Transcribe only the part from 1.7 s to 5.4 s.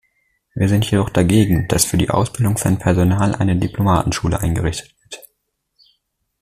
für die Ausbildung von Personal eine Diplomatenschule eingerichtet wird.